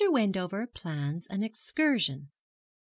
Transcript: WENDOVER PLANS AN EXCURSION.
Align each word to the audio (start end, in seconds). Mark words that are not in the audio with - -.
WENDOVER 0.09 0.65
PLANS 0.65 1.27
AN 1.27 1.43
EXCURSION. 1.43 2.31